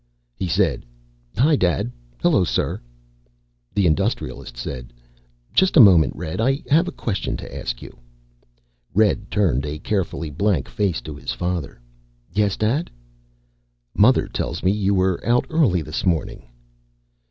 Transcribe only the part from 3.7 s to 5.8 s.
The Industrialist said, "Just a